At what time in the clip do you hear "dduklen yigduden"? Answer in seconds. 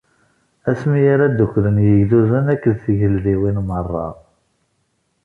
1.31-2.45